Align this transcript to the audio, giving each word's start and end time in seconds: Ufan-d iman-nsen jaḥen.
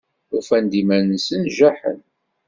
Ufan-d 0.37 0.73
iman-nsen 0.81 1.43
jaḥen. 1.57 1.99